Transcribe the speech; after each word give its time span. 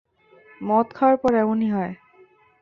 মদ 0.61 0.87
খাওয়ার 0.97 1.17
পর 1.17 1.31
এমন 1.35 1.57
হয়-ই! 1.65 1.93